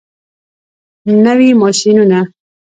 [1.23, 2.19] نوي ماشینونه.